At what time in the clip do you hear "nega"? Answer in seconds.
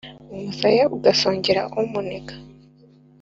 2.07-2.35